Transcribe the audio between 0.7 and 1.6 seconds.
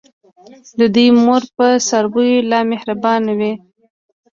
د دوی مور